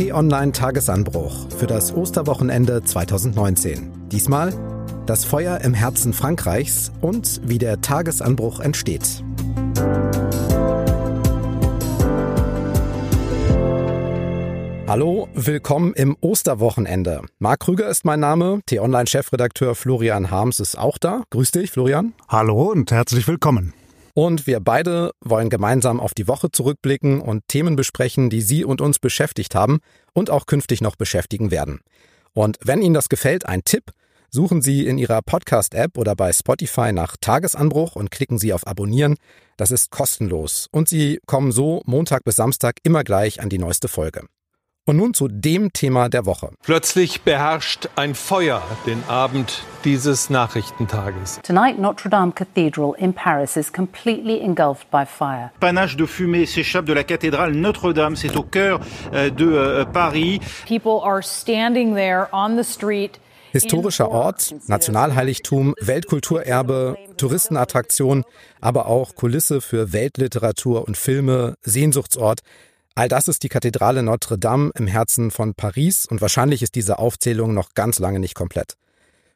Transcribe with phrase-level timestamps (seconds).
[0.00, 4.08] T-Online Tagesanbruch für das Osterwochenende 2019.
[4.08, 4.50] Diesmal
[5.04, 9.22] das Feuer im Herzen Frankreichs und wie der Tagesanbruch entsteht.
[14.86, 17.20] Hallo, willkommen im Osterwochenende.
[17.38, 21.24] Marc Krüger ist mein Name, T-Online-Chefredakteur Florian Harms ist auch da.
[21.28, 22.14] Grüß dich, Florian.
[22.26, 23.74] Hallo und herzlich willkommen.
[24.20, 28.82] Und wir beide wollen gemeinsam auf die Woche zurückblicken und Themen besprechen, die Sie und
[28.82, 29.78] uns beschäftigt haben
[30.12, 31.80] und auch künftig noch beschäftigen werden.
[32.34, 33.92] Und wenn Ihnen das gefällt, ein Tipp,
[34.28, 39.16] suchen Sie in Ihrer Podcast-App oder bei Spotify nach Tagesanbruch und klicken Sie auf Abonnieren.
[39.56, 40.66] Das ist kostenlos.
[40.70, 44.26] Und Sie kommen so Montag bis Samstag immer gleich an die neueste Folge.
[44.90, 46.50] Und nun zu dem Thema der Woche.
[46.64, 51.38] Plötzlich beherrscht ein Feuer den Abend dieses Nachrichtentages.
[51.44, 55.52] Tonight, Notre Dame Cathedral in Paris is completely engulfed by fire.
[55.60, 58.16] Panache de fumée s'échappe de la cathédrale Notre-Dame.
[58.16, 58.80] C'est au cœur
[59.12, 60.40] euh, de euh, Paris.
[60.66, 63.20] People are standing there on the street.
[63.52, 68.24] Historischer Ort, Nationalheiligtum, Weltkulturerbe, Touristenattraktion,
[68.60, 72.40] aber auch Kulisse für Weltliteratur und Filme, Sehnsuchtsort.
[73.00, 76.98] All das ist die Kathedrale Notre Dame im Herzen von Paris und wahrscheinlich ist diese
[76.98, 78.74] Aufzählung noch ganz lange nicht komplett.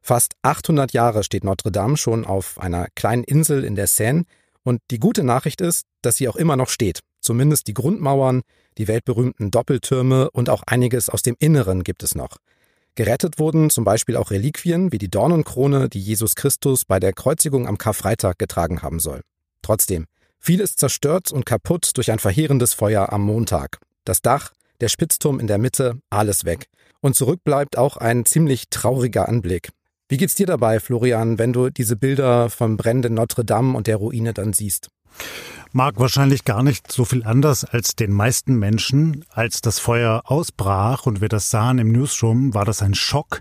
[0.03, 4.25] Fast 800 Jahre steht Notre Dame schon auf einer kleinen Insel in der Seine
[4.65, 7.01] und die gute Nachricht ist, dass sie auch immer noch steht.
[7.23, 8.43] Zumindest die Grundmauern,
[8.77, 12.37] die weltberühmten Doppeltürme und auch einiges aus dem Inneren gibt es noch.
[12.97, 17.67] Gerettet wurden zum Beispiel auch Reliquien wie die Dornenkrone, die Jesus Christus bei der Kreuzigung
[17.67, 19.23] am Karfreitag getragen haben soll.
[19.63, 20.05] Trotzdem,
[20.47, 23.79] Vieles zerstört und kaputt durch ein verheerendes Feuer am Montag.
[24.05, 26.67] Das Dach, der Spitzturm in der Mitte, alles weg.
[27.01, 29.71] Und zurück bleibt auch ein ziemlich trauriger Anblick.
[30.07, 33.97] Wie geht's dir dabei, Florian, wenn du diese Bilder vom brennenden Notre Dame und der
[33.97, 34.91] Ruine dann siehst?
[35.73, 39.25] Mag wahrscheinlich gar nicht so viel anders als den meisten Menschen.
[39.31, 43.41] Als das Feuer ausbrach und wir das sahen im Newsroom, war das ein Schock.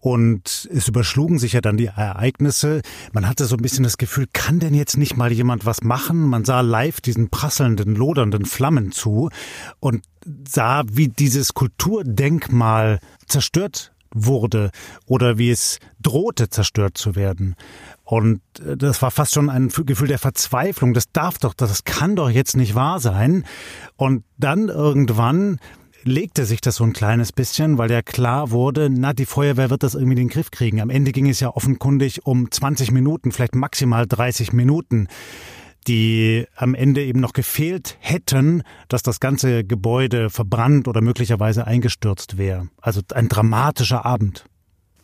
[0.00, 2.82] Und es überschlugen sich ja dann die Ereignisse.
[3.12, 6.26] Man hatte so ein bisschen das Gefühl, kann denn jetzt nicht mal jemand was machen?
[6.26, 9.30] Man sah live diesen prasselnden, lodernden Flammen zu
[9.80, 10.04] und
[10.46, 14.70] sah, wie dieses Kulturdenkmal zerstört wurde
[15.06, 17.56] oder wie es drohte zerstört zu werden.
[18.04, 20.94] Und äh, das war fast schon ein Gefühl der Verzweiflung.
[20.94, 23.44] Das darf doch, das kann doch jetzt nicht wahr sein.
[23.96, 25.58] Und dann irgendwann
[26.02, 29.82] legte sich das so ein kleines bisschen, weil ja klar wurde, na, die Feuerwehr wird
[29.82, 30.80] das irgendwie in den Griff kriegen.
[30.80, 35.08] Am Ende ging es ja offenkundig um 20 Minuten, vielleicht maximal 30 Minuten,
[35.86, 42.38] die am Ende eben noch gefehlt hätten, dass das ganze Gebäude verbrannt oder möglicherweise eingestürzt
[42.38, 42.68] wäre.
[42.80, 44.44] Also ein dramatischer Abend.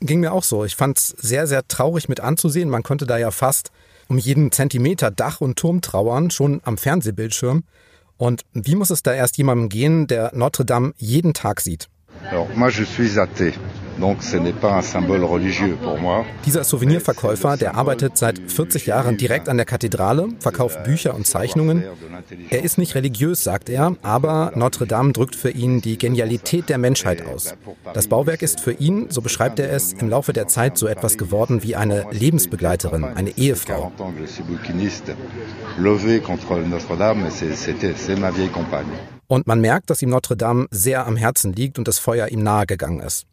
[0.00, 0.64] Ging mir auch so.
[0.64, 2.68] Ich fand es sehr, sehr traurig mit anzusehen.
[2.68, 3.70] Man konnte da ja fast
[4.08, 7.64] um jeden Zentimeter Dach und Turm trauern, schon am Fernsehbildschirm.
[8.16, 11.88] Und wie muss es da erst jemandem gehen, der Notre Dame jeden Tag sieht?
[16.44, 21.84] Dieser Souvenirverkäufer, der arbeitet seit 40 Jahren direkt an der Kathedrale, verkauft Bücher und Zeichnungen.
[22.50, 26.78] Er ist nicht religiös, sagt er, aber Notre Dame drückt für ihn die Genialität der
[26.78, 27.54] Menschheit aus.
[27.92, 31.16] Das Bauwerk ist für ihn, so beschreibt er es, im Laufe der Zeit so etwas
[31.16, 33.92] geworden wie eine Lebensbegleiterin, eine Ehefrau.
[39.26, 42.42] Und man merkt, dass ihm Notre Dame sehr am Herzen liegt und das Feuer ihm
[42.42, 43.26] nahegegangen ist.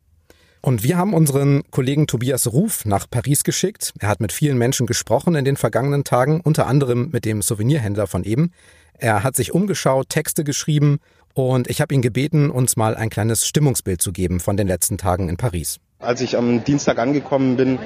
[0.62, 3.94] Und wir haben unseren Kollegen Tobias Ruf nach Paris geschickt.
[4.00, 8.06] Er hat mit vielen Menschen gesprochen in den vergangenen Tagen, unter anderem mit dem Souvenirhändler
[8.06, 8.52] von eben.
[8.94, 11.00] Er hat sich umgeschaut, Texte geschrieben
[11.34, 15.00] und ich habe ihn gebeten, uns mal ein kleines Stimmungsbild zu geben von den letzten
[15.00, 15.80] Tagen in Paris.
[16.04, 17.78] Als ich am Dienstag angekommen bin,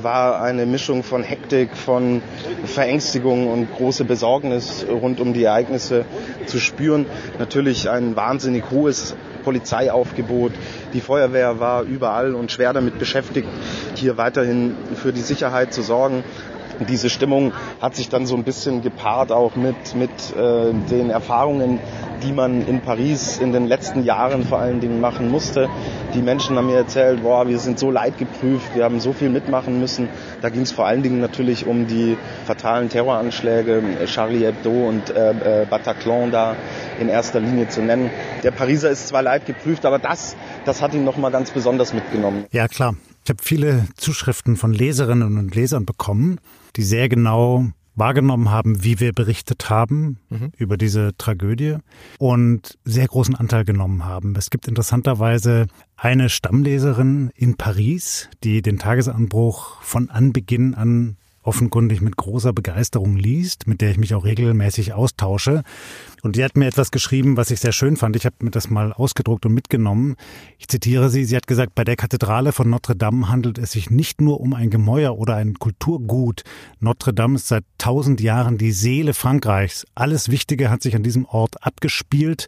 [0.00, 2.22] war eine Mischung von Hektik, von
[2.64, 6.06] Verängstigung und große Besorgnis rund um die Ereignisse
[6.46, 7.04] zu spüren.
[7.38, 9.14] Natürlich ein wahnsinnig hohes
[9.44, 10.52] Polizeiaufgebot.
[10.94, 13.48] Die Feuerwehr war überall und schwer damit beschäftigt,
[13.94, 16.24] hier weiterhin für die Sicherheit zu sorgen.
[16.86, 21.80] Diese Stimmung hat sich dann so ein bisschen gepaart auch mit, mit äh, den Erfahrungen,
[22.22, 25.68] die man in Paris in den letzten Jahren vor allen Dingen machen musste.
[26.14, 29.80] Die Menschen haben mir erzählt, boah, wir sind so leidgeprüft, wir haben so viel mitmachen
[29.80, 30.08] müssen.
[30.40, 32.16] Da ging es vor allen Dingen natürlich um die
[32.46, 36.56] fatalen Terroranschläge, Charlie Hebdo und äh, äh, Bataclan da
[37.00, 38.10] in erster Linie zu nennen.
[38.42, 42.46] Der Pariser ist zwar leidgeprüft, aber das, das hat ihn nochmal ganz besonders mitgenommen.
[42.52, 42.94] Ja, klar.
[43.28, 46.40] Ich habe viele Zuschriften von Leserinnen und Lesern bekommen,
[46.76, 50.50] die sehr genau wahrgenommen haben, wie wir berichtet haben mhm.
[50.56, 51.76] über diese Tragödie
[52.18, 54.34] und sehr großen Anteil genommen haben.
[54.34, 62.16] Es gibt interessanterweise eine Stammleserin in Paris, die den Tagesanbruch von Anbeginn an offenkundig mit
[62.16, 65.62] großer Begeisterung liest, mit der ich mich auch regelmäßig austausche.
[66.22, 68.16] Und die hat mir etwas geschrieben, was ich sehr schön fand.
[68.16, 70.16] Ich habe mir das mal ausgedruckt und mitgenommen.
[70.58, 71.24] Ich zitiere sie.
[71.24, 74.52] Sie hat gesagt, bei der Kathedrale von Notre Dame handelt es sich nicht nur um
[74.52, 76.42] ein Gemäuer oder ein Kulturgut.
[76.80, 79.86] Notre Dame ist seit tausend Jahren die Seele Frankreichs.
[79.94, 82.46] Alles Wichtige hat sich an diesem Ort abgespielt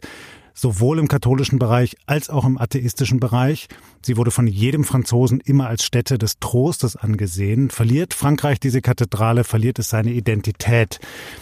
[0.53, 3.67] sowohl im katholischen Bereich als auch im atheistischen Bereich.
[4.03, 7.69] Sie wurde von jedem Franzosen immer als Stätte des Trostes angesehen.
[7.69, 10.99] Verliert Frankreich diese Kathedrale, verliert es seine Identität.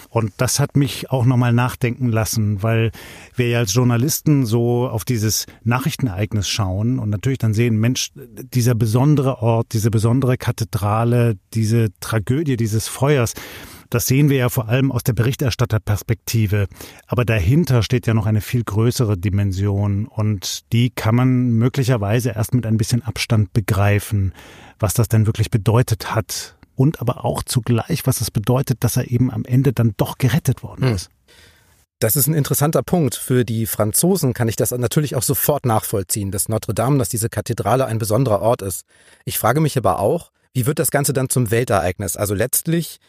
[0.09, 2.91] Und das hat mich auch nochmal nachdenken lassen, weil
[3.35, 8.75] wir ja als Journalisten so auf dieses Nachrichtenereignis schauen und natürlich dann sehen, Mensch, dieser
[8.75, 13.33] besondere Ort, diese besondere Kathedrale, diese Tragödie dieses Feuers,
[13.89, 16.68] das sehen wir ja vor allem aus der Berichterstatterperspektive.
[17.07, 22.53] Aber dahinter steht ja noch eine viel größere Dimension und die kann man möglicherweise erst
[22.53, 24.33] mit ein bisschen Abstand begreifen,
[24.77, 26.56] was das denn wirklich bedeutet hat.
[26.75, 30.63] Und aber auch zugleich, was es bedeutet, dass er eben am Ende dann doch gerettet
[30.63, 30.95] worden hm.
[30.95, 31.09] ist.
[32.00, 33.15] Das ist ein interessanter Punkt.
[33.15, 37.27] Für die Franzosen kann ich das natürlich auch sofort nachvollziehen, dass Notre Dame, dass diese
[37.27, 38.85] Kathedrale ein besonderer Ort ist.
[39.25, 42.15] Ich frage mich aber auch, wie wird das Ganze dann zum Weltereignis?
[42.15, 43.00] Also letztlich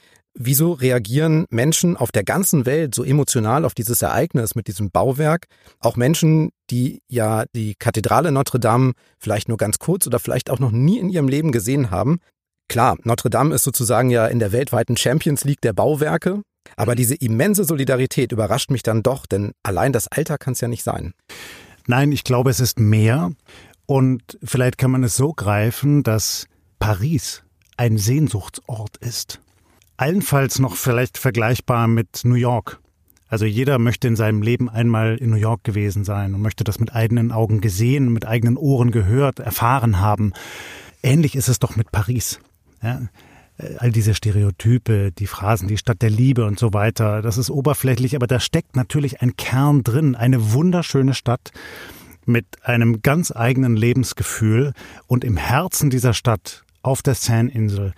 [0.42, 5.44] Wieso reagieren Menschen auf der ganzen Welt so emotional auf dieses Ereignis mit diesem Bauwerk?
[5.80, 10.58] Auch Menschen, die ja die Kathedrale Notre Dame vielleicht nur ganz kurz oder vielleicht auch
[10.58, 12.20] noch nie in ihrem Leben gesehen haben.
[12.70, 16.40] Klar, Notre Dame ist sozusagen ja in der weltweiten Champions League der Bauwerke,
[16.74, 20.68] aber diese immense Solidarität überrascht mich dann doch, denn allein das Alter kann es ja
[20.68, 21.12] nicht sein.
[21.86, 23.30] Nein, ich glaube, es ist mehr.
[23.84, 26.46] Und vielleicht kann man es so greifen, dass
[26.78, 27.42] Paris
[27.76, 29.38] ein Sehnsuchtsort ist
[30.00, 32.80] allenfalls noch vielleicht vergleichbar mit New York.
[33.28, 36.80] Also jeder möchte in seinem Leben einmal in New York gewesen sein und möchte das
[36.80, 40.32] mit eigenen Augen gesehen, mit eigenen Ohren gehört, erfahren haben.
[41.02, 42.40] Ähnlich ist es doch mit Paris.
[42.82, 43.02] Ja?
[43.58, 47.50] Äh, all diese Stereotype, die Phrasen, die Stadt der Liebe und so weiter, das ist
[47.50, 51.52] oberflächlich, aber da steckt natürlich ein Kern drin, eine wunderschöne Stadt
[52.24, 54.72] mit einem ganz eigenen Lebensgefühl
[55.06, 57.92] und im Herzen dieser Stadt auf der Seine-Insel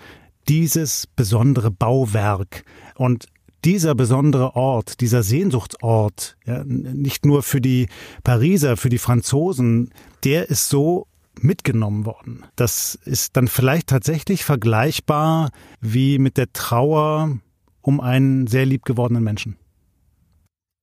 [0.49, 2.65] dieses besondere Bauwerk
[2.97, 3.27] und
[3.65, 7.89] dieser besondere Ort, dieser Sehnsuchtsort, ja, nicht nur für die
[8.25, 9.91] Pariser, für die Franzosen,
[10.25, 11.07] der ist so
[11.41, 12.45] mitgenommen worden.
[12.57, 15.51] Das ist dann vielleicht tatsächlich vergleichbar
[15.81, 17.39] wie mit der Trauer
[17.81, 19.57] um einen sehr liebgewordenen Menschen.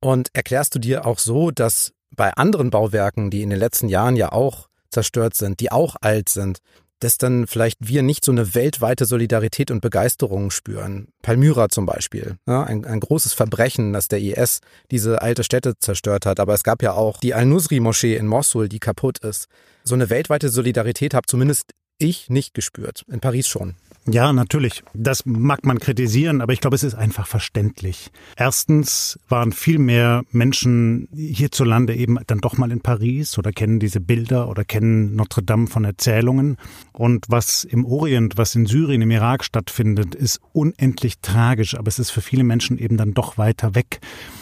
[0.02, 4.16] Und erklärst du dir auch so, dass bei anderen Bauwerken, die in den letzten Jahren
[4.16, 6.60] ja auch zerstört sind, die auch alt sind,
[7.00, 11.08] dass dann vielleicht wir nicht so eine weltweite Solidarität und Begeisterung spüren.
[11.22, 14.60] Palmyra zum Beispiel, ja, ein, ein großes Verbrechen, dass der IS
[14.92, 16.40] diese alte Städte zerstört hat.
[16.40, 19.48] Aber es gab ja auch die Al-Nusri-Moschee in Mosul, die kaputt ist.
[19.84, 23.04] So eine weltweite Solidarität habe zumindest ich nicht gespürt.
[23.08, 23.76] In Paris schon.
[24.08, 24.84] Ja, natürlich.
[24.94, 28.10] Das mag man kritisieren, aber ich glaube, es ist einfach verständlich.
[28.36, 34.00] Erstens waren viel mehr Menschen hierzulande eben dann doch mal in Paris oder kennen diese
[34.00, 36.58] Bilder oder kennen Notre Dame von Erzählungen.
[36.94, 42.00] Und was im Orient, was in Syrien, im Irak stattfindet, ist unendlich tragisch, aber es
[42.00, 44.00] ist für viele Menschen eben dann doch weiter weg.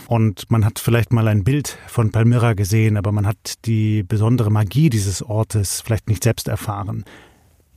[0.08, 4.50] Und man hat vielleicht mal ein Bild von Palmyra gesehen, aber man hat die besondere
[4.50, 7.04] Magie dieses Ortes vielleicht nicht selbst erfahren.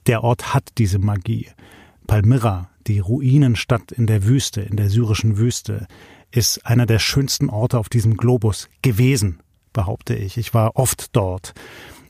[0.07, 1.49] Der Ort hat diese Magie.
[2.07, 5.87] Palmyra, die Ruinenstadt in der Wüste, in der syrischen Wüste,
[6.31, 9.41] ist einer der schönsten Orte auf diesem Globus gewesen,
[9.73, 10.37] behaupte ich.
[10.37, 11.55] Ich war oft dort.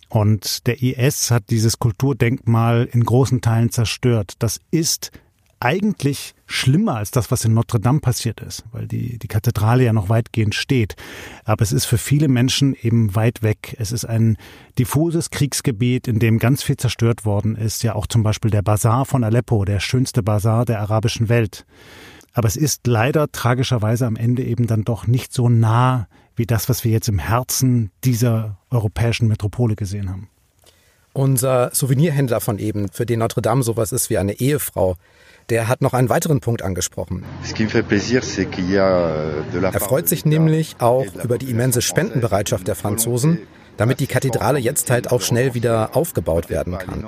[0.08, 4.34] Und der IS hat dieses Kulturdenkmal in großen Teilen zerstört.
[4.40, 5.12] Das ist
[5.60, 9.92] eigentlich schlimmer als das, was in Notre Dame passiert ist, weil die, die Kathedrale ja
[9.92, 10.96] noch weitgehend steht.
[11.44, 13.76] Aber es ist für viele Menschen eben weit weg.
[13.78, 14.38] Es ist ein
[14.78, 17.82] diffuses Kriegsgebiet, in dem ganz viel zerstört worden ist.
[17.82, 21.66] Ja auch zum Beispiel der Bazar von Aleppo, der schönste Bazar der arabischen Welt.
[22.32, 26.68] Aber es ist leider tragischerweise am Ende eben dann doch nicht so nah wie das,
[26.68, 30.30] was wir jetzt im Herzen dieser europäischen Metropole gesehen haben.
[31.12, 34.96] Unser Souvenirhändler von eben, für den Notre Dame sowas ist wie eine Ehefrau,
[35.48, 37.24] der hat noch einen weiteren Punkt angesprochen.
[39.62, 43.40] Er freut sich nämlich auch über die immense Spendenbereitschaft der Franzosen,
[43.76, 47.04] damit die Kathedrale jetzt halt auch schnell wieder aufgebaut werden kann.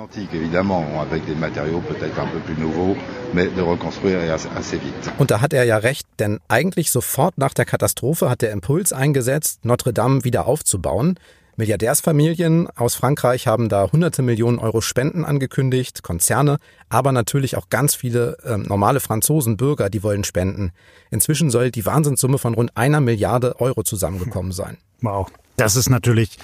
[5.17, 8.91] Und da hat er ja recht, denn eigentlich sofort nach der Katastrophe hat der Impuls
[8.91, 11.17] eingesetzt, Notre Dame wieder aufzubauen.
[11.55, 16.57] Milliardärsfamilien aus Frankreich haben da hunderte Millionen Euro Spenden angekündigt, Konzerne,
[16.89, 20.71] aber natürlich auch ganz viele äh, normale Franzosen, Bürger, die wollen spenden.
[21.11, 24.77] Inzwischen soll die Wahnsinnssumme von rund einer Milliarde Euro zusammengekommen sein.
[25.01, 26.37] Wow, das ist natürlich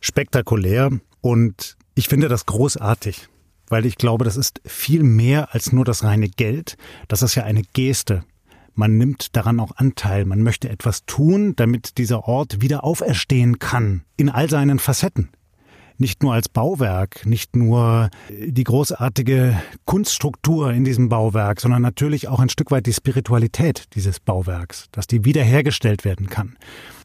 [0.00, 3.28] spektakulär und ich finde das großartig.
[3.68, 6.76] weil ich glaube, das ist viel mehr als nur das reine Geld.
[7.08, 8.24] Das ist ja eine Geste.
[8.80, 10.24] Man nimmt daran auch Anteil.
[10.24, 14.04] Man möchte etwas tun, damit dieser Ort wieder auferstehen kann.
[14.16, 15.28] In all seinen Facetten
[15.98, 22.40] nicht nur als Bauwerk, nicht nur die großartige Kunststruktur in diesem Bauwerk, sondern natürlich auch
[22.40, 26.56] ein Stück weit die Spiritualität dieses Bauwerks, dass die wiederhergestellt werden kann.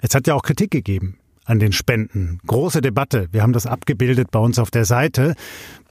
[0.01, 2.40] Es hat ja auch Kritik gegeben an den Spenden.
[2.46, 3.28] Große Debatte.
[3.32, 5.36] Wir haben das abgebildet bei uns auf der Seite.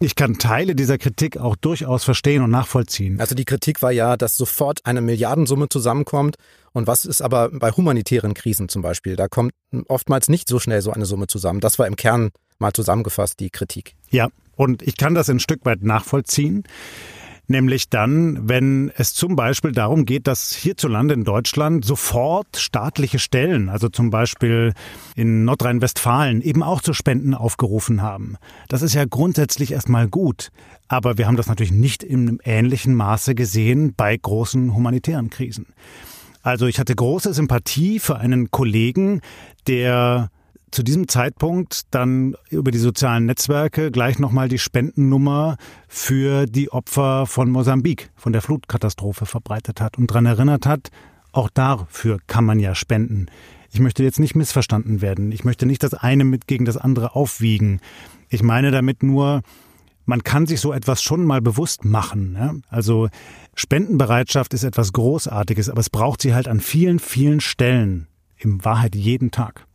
[0.01, 3.21] Ich kann Teile dieser Kritik auch durchaus verstehen und nachvollziehen.
[3.21, 6.37] Also die Kritik war ja, dass sofort eine Milliardensumme zusammenkommt.
[6.73, 9.15] Und was ist aber bei humanitären Krisen zum Beispiel?
[9.15, 9.53] Da kommt
[9.89, 11.61] oftmals nicht so schnell so eine Summe zusammen.
[11.61, 13.95] Das war im Kern mal zusammengefasst die Kritik.
[14.11, 16.65] Ja, und ich kann das ein Stück weit nachvollziehen.
[17.47, 23.69] Nämlich dann, wenn es zum Beispiel darum geht, dass hierzulande in Deutschland sofort staatliche Stellen,
[23.69, 24.73] also zum Beispiel
[25.15, 28.37] in Nordrhein-Westfalen, eben auch zu Spenden aufgerufen haben.
[28.69, 30.51] Das ist ja grundsätzlich erstmal gut.
[30.89, 35.67] Aber wir haben das natürlich nicht im ähnlichen Maße gesehen bei großen humanitären Krisen.
[36.43, 39.21] Also ich hatte große Sympathie für einen Kollegen,
[39.67, 40.31] der
[40.75, 47.27] zu diesem Zeitpunkt dann über die sozialen Netzwerke gleich nochmal die Spendennummer für die Opfer
[47.27, 50.91] von Mosambik, von der Flutkatastrophe verbreitet hat und daran erinnert hat,
[51.31, 53.27] auch dafür kann man ja spenden.
[53.71, 55.31] Ich möchte jetzt nicht missverstanden werden.
[55.31, 57.81] Ich möchte nicht das eine mit gegen das andere aufwiegen.
[58.29, 59.43] Ich meine damit nur,
[60.07, 62.33] man kann sich so etwas schon mal bewusst machen.
[62.33, 62.63] Ne?
[62.69, 63.09] Also
[63.55, 68.09] Spendenbereitschaft ist etwas Großartiges, aber es braucht sie halt an vielen, vielen Stellen.
[68.37, 69.67] In Wahrheit jeden Tag.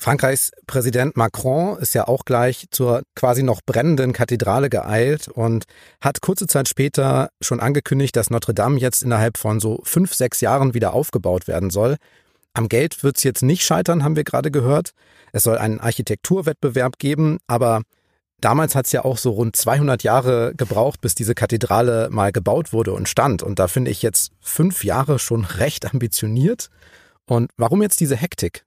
[0.00, 5.64] Frankreichs Präsident Macron ist ja auch gleich zur quasi noch brennenden Kathedrale geeilt und
[6.00, 10.40] hat kurze Zeit später schon angekündigt, dass Notre Dame jetzt innerhalb von so fünf, sechs
[10.40, 11.96] Jahren wieder aufgebaut werden soll.
[12.54, 14.92] Am Geld wird es jetzt nicht scheitern, haben wir gerade gehört.
[15.32, 17.82] Es soll einen Architekturwettbewerb geben, aber
[18.40, 22.72] damals hat es ja auch so rund 200 Jahre gebraucht, bis diese Kathedrale mal gebaut
[22.72, 23.42] wurde und stand.
[23.42, 26.68] Und da finde ich jetzt fünf Jahre schon recht ambitioniert.
[27.26, 28.64] Und warum jetzt diese Hektik?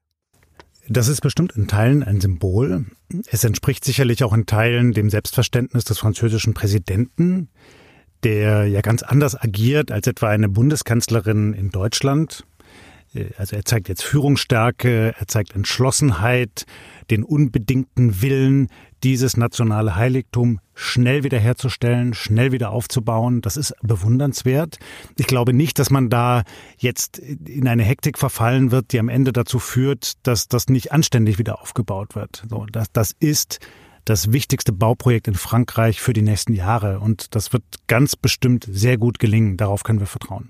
[0.92, 2.86] Das ist bestimmt in Teilen ein Symbol.
[3.28, 7.48] Es entspricht sicherlich auch in Teilen dem Selbstverständnis des französischen Präsidenten,
[8.24, 12.46] der ja ganz anders agiert als etwa eine Bundeskanzlerin in Deutschland.
[13.38, 16.66] Also er zeigt jetzt Führungsstärke, er zeigt Entschlossenheit,
[17.10, 18.68] den unbedingten Willen,
[19.04, 23.42] dieses nationale Heiligtum schnell wiederherzustellen, schnell wieder aufzubauen.
[23.42, 24.78] Das ist bewundernswert.
[25.18, 26.44] Ich glaube nicht, dass man da
[26.78, 31.38] jetzt in eine Hektik verfallen wird, die am Ende dazu führt, dass das nicht anständig
[31.38, 32.44] wieder aufgebaut wird.
[32.50, 33.60] So, das, das ist
[34.06, 37.00] das wichtigste Bauprojekt in Frankreich für die nächsten Jahre.
[37.00, 39.58] Und das wird ganz bestimmt sehr gut gelingen.
[39.58, 40.50] Darauf können wir vertrauen.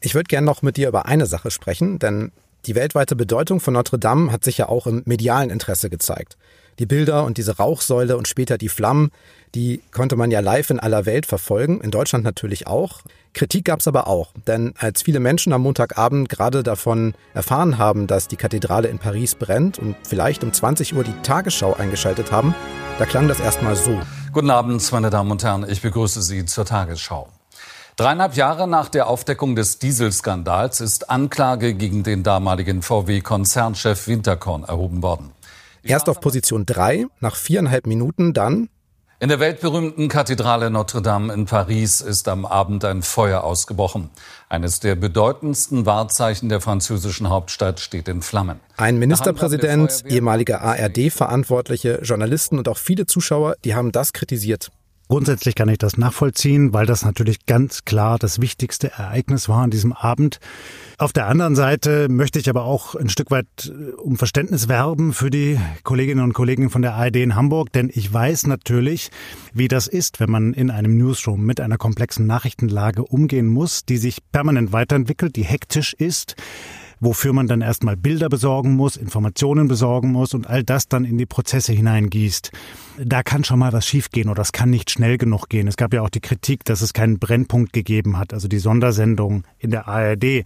[0.00, 2.30] Ich würde gerne noch mit dir über eine Sache sprechen, denn
[2.66, 6.36] die weltweite Bedeutung von Notre Dame hat sich ja auch im medialen Interesse gezeigt.
[6.78, 9.10] Die Bilder und diese Rauchsäule und später die Flammen,
[9.54, 13.00] die konnte man ja live in aller Welt verfolgen, in Deutschland natürlich auch.
[13.34, 18.06] Kritik gab es aber auch, denn als viele Menschen am Montagabend gerade davon erfahren haben,
[18.06, 22.54] dass die Kathedrale in Paris brennt und vielleicht um 20 Uhr die Tagesschau eingeschaltet haben,
[22.98, 24.00] da klang das erstmal so.
[24.32, 27.28] Guten Abend, meine Damen und Herren, ich begrüße Sie zur Tagesschau.
[27.96, 35.02] Dreieinhalb Jahre nach der Aufdeckung des Dieselskandals ist Anklage gegen den damaligen VW-Konzernchef Winterkorn erhoben
[35.02, 35.32] worden.
[35.82, 38.68] Erst auf Position 3, nach viereinhalb Minuten dann.
[39.20, 44.10] In der weltberühmten Kathedrale Notre Dame in Paris ist am Abend ein Feuer ausgebrochen.
[44.48, 48.60] Eines der bedeutendsten Wahrzeichen der französischen Hauptstadt steht in Flammen.
[48.76, 54.70] Ein Ministerpräsident, ehemaliger ARD-Verantwortliche, Journalisten und auch viele Zuschauer, die haben das kritisiert.
[55.08, 59.70] Grundsätzlich kann ich das nachvollziehen, weil das natürlich ganz klar das wichtigste Ereignis war an
[59.70, 60.38] diesem Abend.
[60.98, 65.14] Auf der anderen Seite möchte ich aber auch ein Stück weit äh, um Verständnis werben
[65.14, 69.10] für die Kolleginnen und Kollegen von der ARD in Hamburg, denn ich weiß natürlich,
[69.54, 73.96] wie das ist, wenn man in einem Newsroom mit einer komplexen Nachrichtenlage umgehen muss, die
[73.96, 76.36] sich permanent weiterentwickelt, die hektisch ist
[77.00, 81.18] wofür man dann erstmal Bilder besorgen muss, Informationen besorgen muss und all das dann in
[81.18, 82.50] die Prozesse hineingießt.
[83.04, 85.68] Da kann schon mal was schiefgehen oder es kann nicht schnell genug gehen.
[85.68, 89.44] Es gab ja auch die Kritik, dass es keinen Brennpunkt gegeben hat, also die Sondersendung
[89.58, 90.44] in der ARD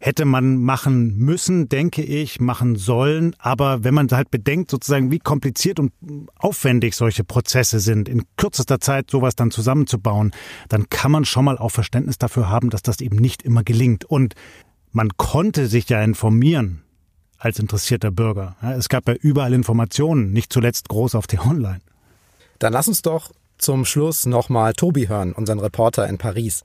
[0.00, 3.34] hätte man machen müssen, denke ich, machen sollen.
[3.38, 5.92] Aber wenn man halt bedenkt, sozusagen, wie kompliziert und
[6.36, 10.32] aufwendig solche Prozesse sind, in kürzester Zeit sowas dann zusammenzubauen,
[10.68, 14.04] dann kann man schon mal auch Verständnis dafür haben, dass das eben nicht immer gelingt.
[14.04, 14.34] Und
[14.96, 16.82] man konnte sich ja informieren
[17.38, 18.56] als interessierter Bürger.
[18.78, 21.82] Es gab ja überall Informationen, nicht zuletzt groß auf T-Online.
[22.58, 26.64] Dann lass uns doch zum Schluss nochmal Tobi hören, unseren Reporter in Paris.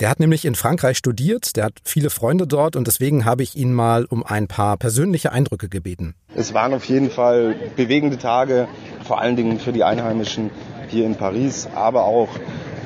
[0.00, 3.54] Der hat nämlich in Frankreich studiert, der hat viele Freunde dort und deswegen habe ich
[3.54, 6.16] ihn mal um ein paar persönliche Eindrücke gebeten.
[6.34, 8.66] Es waren auf jeden Fall bewegende Tage,
[9.04, 10.50] vor allen Dingen für die Einheimischen
[10.88, 12.28] hier in Paris, aber auch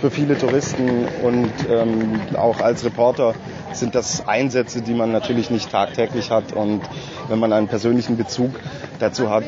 [0.02, 3.34] für viele Touristen und ähm, auch als Reporter
[3.76, 6.52] sind das Einsätze, die man natürlich nicht tagtäglich hat.
[6.52, 6.82] Und
[7.28, 8.50] wenn man einen persönlichen Bezug
[8.98, 9.44] dazu hat,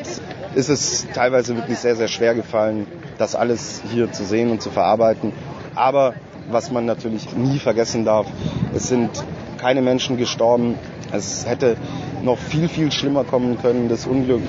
[0.55, 4.69] ist es teilweise wirklich sehr, sehr schwer gefallen, das alles hier zu sehen und zu
[4.69, 5.33] verarbeiten.
[5.75, 6.13] Aber
[6.49, 8.27] was man natürlich nie vergessen darf,
[8.73, 9.09] es sind
[9.57, 10.75] keine Menschen gestorben.
[11.11, 11.75] Es hätte
[12.23, 14.41] noch viel, viel schlimmer kommen können, das Unglück.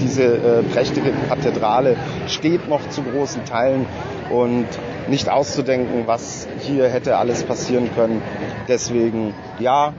[0.00, 1.96] Diese äh, prächtige Kathedrale
[2.26, 3.86] steht noch zu großen Teilen
[4.30, 4.66] und
[5.10, 8.22] nicht auszudenken, was hier hätte alles passieren können.
[8.68, 9.92] Deswegen, ja,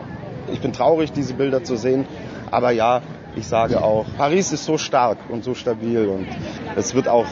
[0.51, 2.05] ich bin traurig, diese Bilder zu sehen,
[2.49, 3.01] aber ja,
[3.35, 6.27] ich sage auch, Paris ist so stark und so stabil und
[6.75, 7.27] es wird auch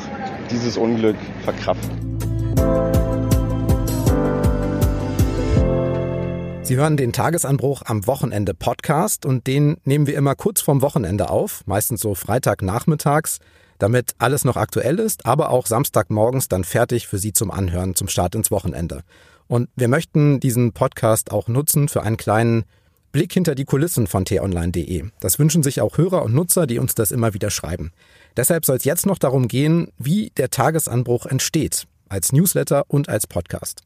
[0.51, 2.09] dieses Unglück verkraften.
[6.62, 11.29] Sie hören den Tagesanbruch am Wochenende Podcast und den nehmen wir immer kurz vorm Wochenende
[11.29, 13.39] auf, meistens so Freitagnachmittags,
[13.79, 18.07] damit alles noch aktuell ist, aber auch Samstagmorgens dann fertig für Sie zum Anhören, zum
[18.07, 19.01] Start ins Wochenende.
[19.48, 22.65] Und wir möchten diesen Podcast auch nutzen für einen kleinen
[23.12, 25.05] Blick hinter die Kulissen von t-online.de.
[25.19, 27.91] Das wünschen sich auch Hörer und Nutzer, die uns das immer wieder schreiben.
[28.38, 33.25] Deshalb soll es jetzt noch darum gehen, wie der Tagesanbruch entsteht, als Newsletter und als
[33.25, 33.81] Podcast.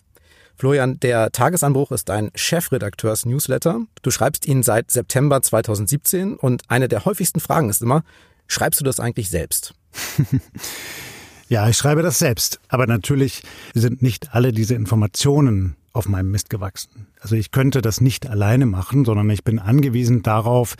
[0.55, 3.81] Florian, der Tagesanbruch ist ein Chefredakteurs-Newsletter.
[4.01, 8.03] Du schreibst ihn seit September 2017 und eine der häufigsten Fragen ist immer,
[8.47, 9.73] schreibst du das eigentlich selbst?
[11.49, 12.59] ja, ich schreibe das selbst.
[12.67, 17.07] Aber natürlich sind nicht alle diese Informationen auf meinem Mist gewachsen.
[17.19, 20.75] Also ich könnte das nicht alleine machen, sondern ich bin angewiesen darauf,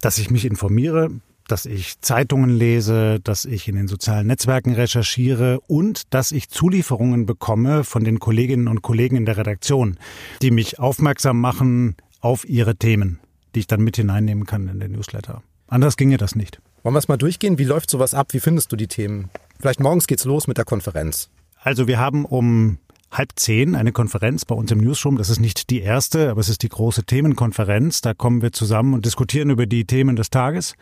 [0.00, 1.10] dass ich mich informiere,
[1.46, 7.26] dass ich Zeitungen lese, dass ich in den sozialen Netzwerken recherchiere und dass ich Zulieferungen
[7.26, 9.98] bekomme von den Kolleginnen und Kollegen in der Redaktion,
[10.40, 13.20] die mich aufmerksam machen auf ihre Themen,
[13.54, 15.42] die ich dann mit hineinnehmen kann in den Newsletter.
[15.66, 16.60] Anders ginge das nicht.
[16.84, 17.56] Wollen wir es mal durchgehen?
[17.56, 18.34] Wie läuft sowas ab?
[18.34, 19.30] Wie findest du die Themen?
[19.58, 21.30] Vielleicht morgens geht's los mit der Konferenz.
[21.62, 22.76] Also wir haben um
[23.10, 25.16] halb zehn eine Konferenz bei uns im Newsroom.
[25.16, 28.02] Das ist nicht die erste, aber es ist die große Themenkonferenz.
[28.02, 30.74] Da kommen wir zusammen und diskutieren über die Themen des Tages.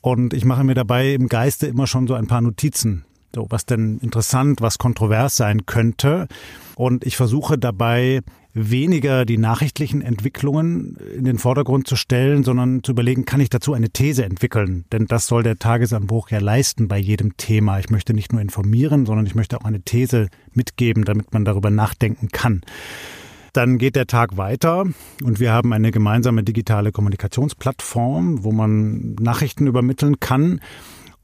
[0.00, 3.04] Und ich mache mir dabei im Geiste immer schon so ein paar Notizen.
[3.34, 6.28] So, was denn interessant, was kontrovers sein könnte.
[6.76, 8.20] Und ich versuche dabei
[8.54, 13.74] weniger die nachrichtlichen Entwicklungen in den Vordergrund zu stellen, sondern zu überlegen, kann ich dazu
[13.74, 14.84] eine These entwickeln?
[14.92, 17.80] Denn das soll der Tagesanbruch ja leisten bei jedem Thema.
[17.80, 21.70] Ich möchte nicht nur informieren, sondern ich möchte auch eine These mitgeben, damit man darüber
[21.70, 22.62] nachdenken kann.
[23.52, 24.84] Dann geht der Tag weiter
[25.22, 30.60] und wir haben eine gemeinsame digitale Kommunikationsplattform, wo man Nachrichten übermitteln kann.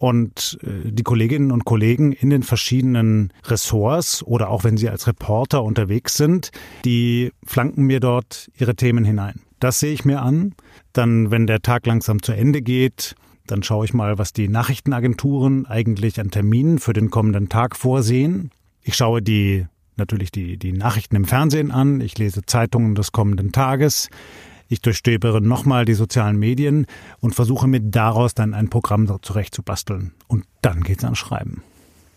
[0.01, 5.07] Und äh, die Kolleginnen und Kollegen in den verschiedenen Ressorts oder auch wenn sie als
[5.07, 6.53] Reporter unterwegs sind,
[6.87, 9.43] die flanken mir dort ihre Themen hinein.
[9.61, 10.55] Das sehe ich mir an.
[10.95, 13.15] Dann, wenn der Tag langsam zu Ende geht,
[13.47, 18.53] dann schaue ich mal, was die Nachrichtenagenturen eigentlich an Terminen für den kommenden Tag vorsehen.
[18.83, 23.53] Ich schaue die natürlich die, die Nachrichten im Fernsehen an, ich lese Zeitungen des kommenden
[23.53, 24.09] Tages,
[24.71, 26.87] ich durchstöbere nochmal die sozialen Medien
[27.21, 30.13] und versuche mir daraus dann ein Programm zurechtzubasteln.
[30.29, 31.63] Und dann geht's ans Schreiben.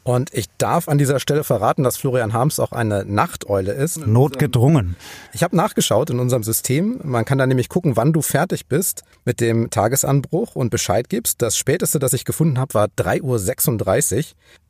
[0.03, 4.05] Und ich darf an dieser Stelle verraten, dass Florian Harms auch eine Nachteule ist.
[4.05, 4.97] Notgedrungen.
[5.31, 6.99] Ich habe nachgeschaut in unserem System.
[7.03, 11.41] Man kann da nämlich gucken, wann du fertig bist mit dem Tagesanbruch und Bescheid gibst.
[11.41, 14.23] Das späteste, das ich gefunden habe, war 3.36 Uhr.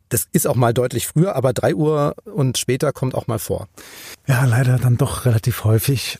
[0.09, 3.67] Das ist auch mal deutlich früher, aber drei Uhr und später kommt auch mal vor.
[4.27, 6.19] Ja, leider dann doch relativ häufig.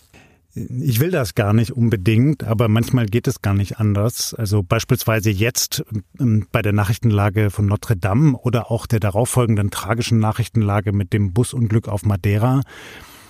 [0.56, 4.36] Ich will das gar nicht unbedingt, aber manchmal geht es gar nicht anders.
[4.36, 5.84] Also beispielsweise jetzt
[6.20, 11.34] ähm, bei der Nachrichtenlage von Notre Dame oder auch der darauffolgenden tragischen Nachrichtenlage mit dem
[11.34, 12.62] Busunglück auf Madeira.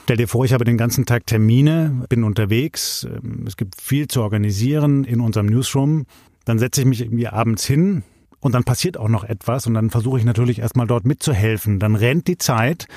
[0.03, 4.09] Stell dir vor, ich habe den ganzen Tag Termine, bin unterwegs, ähm, es gibt viel
[4.09, 6.05] zu organisieren in unserem Newsroom.
[6.43, 8.03] Dann setze ich mich irgendwie abends hin,
[8.43, 11.79] und dann passiert auch noch etwas und dann versuche ich natürlich erstmal dort mitzuhelfen.
[11.79, 12.87] Dann rennt die Zeit.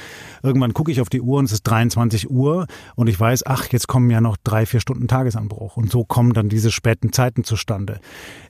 [0.42, 3.68] Irgendwann gucke ich auf die Uhr und es ist 23 Uhr und ich weiß, ach,
[3.68, 5.76] jetzt kommen ja noch drei, vier Stunden Tagesanbruch.
[5.76, 8.00] Und so kommen dann diese späten Zeiten zustande.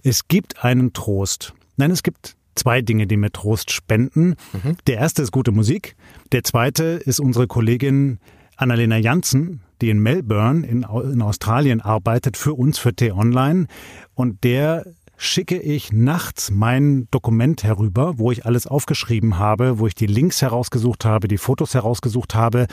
[0.03, 1.53] Es gibt einen Trost.
[1.77, 4.37] Nein, es gibt zwei Dinge, die mir Trost spenden.
[4.55, 4.79] Mhm.
[4.87, 5.97] Der erste ist gute Musik.
[6.33, 8.21] Der zweite ist unsere Kollegin
[8.57, 13.67] Annalena Janssen, die in Melbourne in, in Australien arbeitet, für uns, für T-Online.
[14.15, 19.95] Und der schicke ich nachts mein Dokument herüber, wo ich alles aufgeschrieben habe, wo ich
[19.95, 22.67] die Links herausgesucht habe, die Fotos herausgesucht habe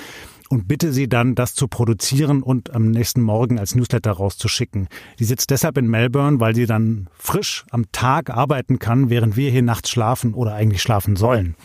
[0.49, 4.88] und bitte sie dann, das zu produzieren und am nächsten Morgen als Newsletter rauszuschicken.
[5.19, 9.49] Die sitzt deshalb in Melbourne, weil sie dann frisch am Tag arbeiten kann, während wir
[9.49, 11.56] hier nachts schlafen oder eigentlich schlafen sollen.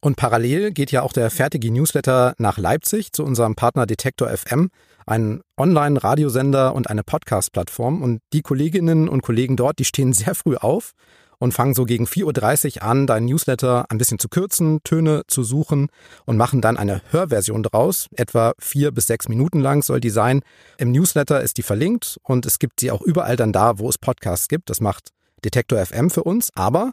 [0.00, 4.70] Und parallel geht ja auch der fertige Newsletter nach Leipzig zu unserem Partner Detektor FM
[5.10, 8.00] ein Online-Radiosender und eine Podcast-Plattform.
[8.00, 10.92] Und die Kolleginnen und Kollegen dort, die stehen sehr früh auf
[11.38, 15.42] und fangen so gegen 4.30 Uhr an, deinen Newsletter ein bisschen zu kürzen, Töne zu
[15.42, 15.88] suchen
[16.26, 18.06] und machen dann eine Hörversion draus.
[18.14, 20.42] Etwa vier bis sechs Minuten lang soll die sein.
[20.78, 23.98] Im Newsletter ist die verlinkt und es gibt sie auch überall dann da, wo es
[23.98, 24.70] Podcasts gibt.
[24.70, 25.10] Das macht
[25.44, 26.92] Detektor FM für uns, aber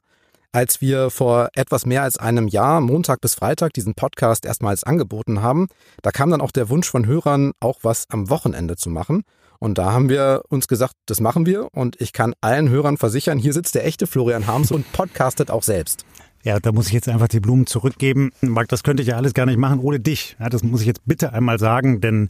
[0.51, 5.41] als wir vor etwas mehr als einem Jahr, Montag bis Freitag, diesen Podcast erstmals angeboten
[5.41, 5.67] haben,
[6.01, 9.23] da kam dann auch der Wunsch von Hörern, auch was am Wochenende zu machen.
[9.59, 11.67] Und da haben wir uns gesagt, das machen wir.
[11.73, 15.63] Und ich kann allen Hörern versichern, hier sitzt der echte Florian Harms und podcastet auch
[15.63, 16.05] selbst.
[16.43, 18.31] Ja, da muss ich jetzt einfach die Blumen zurückgeben.
[18.41, 20.37] Marc, das könnte ich ja alles gar nicht machen ohne dich.
[20.39, 22.29] Ja, das muss ich jetzt bitte einmal sagen, denn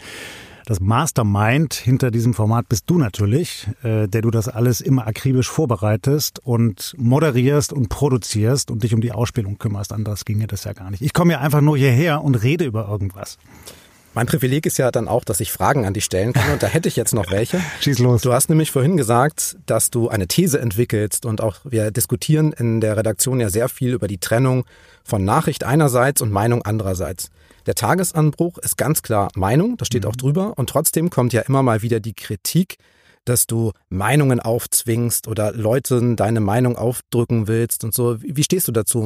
[0.67, 5.49] das Mastermind hinter diesem Format bist du natürlich, äh, der du das alles immer akribisch
[5.49, 9.93] vorbereitest und moderierst und produzierst und dich um die Ausspielung kümmerst.
[9.93, 11.01] Anders ginge das ja gar nicht.
[11.01, 13.37] Ich komme ja einfach nur hierher und rede über irgendwas.
[14.17, 16.65] Mein Privileg ist ja dann auch, dass ich Fragen an dich stellen kann und da
[16.65, 17.61] hätte ich jetzt noch welche.
[17.81, 18.23] Schieß los.
[18.23, 22.81] Du hast nämlich vorhin gesagt, dass du eine These entwickelst und auch wir diskutieren in
[22.81, 24.65] der Redaktion ja sehr viel über die Trennung
[25.03, 27.29] von Nachricht einerseits und Meinung andererseits.
[27.67, 30.09] Der Tagesanbruch ist ganz klar Meinung, das steht mhm.
[30.09, 32.77] auch drüber und trotzdem kommt ja immer mal wieder die Kritik,
[33.25, 38.17] dass du Meinungen aufzwingst oder Leuten deine Meinung aufdrücken willst und so.
[38.19, 39.05] Wie stehst du dazu?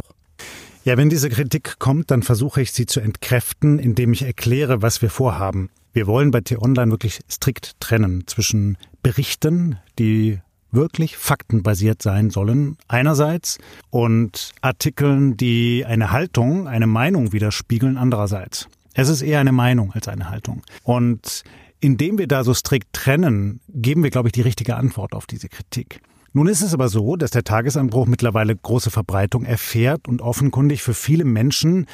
[0.84, 5.04] Ja, wenn diese Kritik kommt, dann versuche ich sie zu entkräften, indem ich erkläre, was
[5.04, 5.70] wir vorhaben.
[5.94, 10.40] Wir wollen bei T-Online wirklich strikt trennen zwischen Berichten, die
[10.72, 13.60] wirklich faktenbasiert sein sollen, einerseits,
[13.92, 18.68] und Artikeln, die eine Haltung, eine Meinung widerspiegeln, andererseits.
[18.96, 20.64] Es ist eher eine Meinung als eine Haltung.
[20.84, 21.44] Und
[21.80, 25.50] indem wir da so strikt trennen, geben wir, glaube ich, die richtige Antwort auf diese
[25.50, 26.02] Kritik.
[26.34, 30.94] Nun ist es aber so, dass der Tagesanbruch mittlerweile große Verbreitung erfährt und offenkundig für
[30.94, 31.88] viele Menschen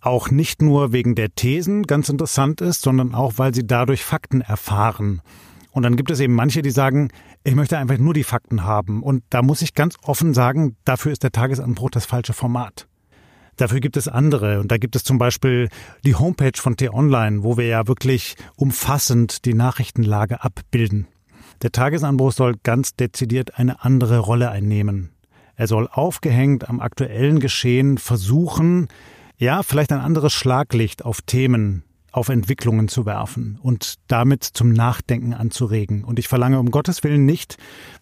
[0.00, 4.42] auch nicht nur wegen der Thesen ganz interessant ist, sondern auch, weil sie dadurch Fakten
[4.42, 5.22] erfahren.
[5.72, 7.10] Und dann gibt es eben manche, die sagen,
[7.42, 9.02] ich möchte einfach nur die Fakten haben.
[9.02, 12.86] Und da muss ich ganz offen sagen, dafür ist der Tagesanbruch das falsche Format.
[13.56, 14.60] Dafür gibt es andere.
[14.60, 15.68] Und da gibt es zum Beispiel
[16.04, 21.08] die Homepage von T-Online, wo wir ja wirklich umfassend die Nachrichtenlage abbilden.
[21.62, 25.10] Der Tagesanbruch soll ganz dezidiert eine andere Rolle einnehmen.
[25.56, 28.88] Er soll aufgehängt am aktuellen Geschehen versuchen,
[29.36, 35.34] ja, vielleicht ein anderes Schlaglicht auf Themen, auf Entwicklungen zu werfen und damit zum Nachdenken
[35.34, 36.02] anzuregen.
[36.02, 37.56] Und ich verlange um Gottes Willen nicht,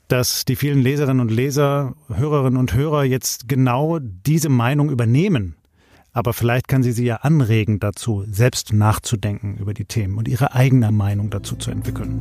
[0.06, 5.56] dass die vielen Leserinnen und Leser, Hörerinnen und Hörer jetzt genau diese Meinung übernehmen.
[6.12, 10.54] Aber vielleicht kann sie sie ja anregen dazu, selbst nachzudenken über die Themen und ihre
[10.54, 12.20] eigene Meinung dazu zu entwickeln.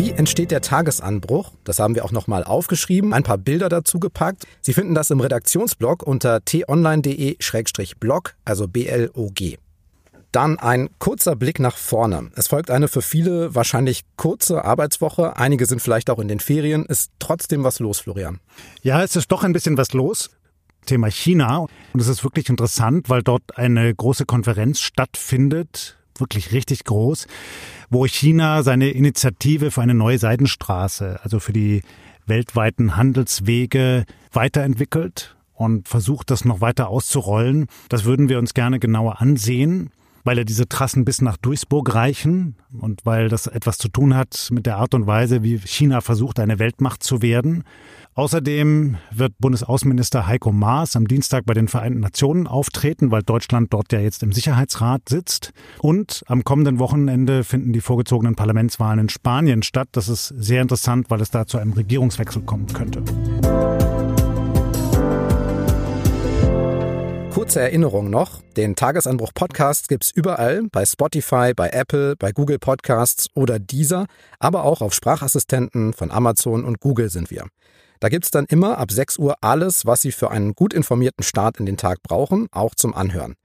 [0.00, 1.52] Wie entsteht der Tagesanbruch?
[1.62, 4.46] Das haben wir auch nochmal aufgeschrieben, ein paar Bilder dazu gepackt.
[4.62, 9.58] Sie finden das im Redaktionsblog unter t-online.de-blog, also B-L-O-G.
[10.32, 12.30] Dann ein kurzer Blick nach vorne.
[12.34, 15.36] Es folgt eine für viele wahrscheinlich kurze Arbeitswoche.
[15.36, 16.86] Einige sind vielleicht auch in den Ferien.
[16.86, 18.40] Ist trotzdem was los, Florian?
[18.80, 20.30] Ja, es ist doch ein bisschen was los.
[20.86, 21.66] Thema China.
[21.92, 27.26] Und es ist wirklich interessant, weil dort eine große Konferenz stattfindet wirklich richtig groß,
[27.90, 31.82] wo China seine Initiative für eine neue Seidenstraße, also für die
[32.26, 37.66] weltweiten Handelswege weiterentwickelt und versucht, das noch weiter auszurollen.
[37.88, 39.90] Das würden wir uns gerne genauer ansehen
[40.24, 44.48] weil ja diese Trassen bis nach Duisburg reichen und weil das etwas zu tun hat
[44.50, 47.64] mit der Art und Weise, wie China versucht, eine Weltmacht zu werden.
[48.14, 53.92] Außerdem wird Bundesaußenminister Heiko Maas am Dienstag bei den Vereinten Nationen auftreten, weil Deutschland dort
[53.92, 55.52] ja jetzt im Sicherheitsrat sitzt.
[55.78, 59.88] Und am kommenden Wochenende finden die vorgezogenen Parlamentswahlen in Spanien statt.
[59.92, 63.02] Das ist sehr interessant, weil es da zu einem Regierungswechsel kommen könnte.
[67.30, 73.28] Kurze Erinnerung noch, den Tagesanbruch Podcast gibt's überall, bei Spotify, bei Apple, bei Google Podcasts
[73.34, 74.06] oder dieser,
[74.40, 77.46] aber auch auf Sprachassistenten von Amazon und Google sind wir.
[78.00, 81.58] Da gibt's dann immer ab 6 Uhr alles, was Sie für einen gut informierten Start
[81.60, 83.36] in den Tag brauchen, auch zum Anhören.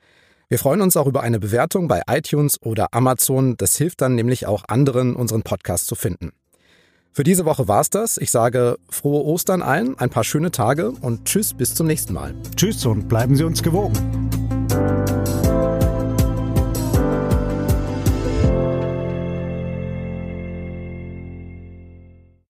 [0.50, 3.56] Wir freuen uns auch über eine Bewertung bei iTunes oder Amazon.
[3.58, 6.32] Das hilft dann nämlich auch anderen, unseren Podcast zu finden.
[7.15, 8.17] Für diese Woche war's das.
[8.17, 12.36] Ich sage frohe Ostern allen, ein paar schöne Tage und tschüss bis zum nächsten Mal.
[12.58, 14.35] Tschüss und bleiben Sie uns gewogen.